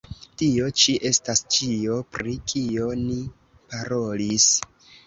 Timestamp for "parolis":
3.71-4.53